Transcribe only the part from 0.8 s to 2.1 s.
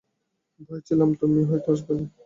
ছিলাম তুমি হয়তো আসবে না।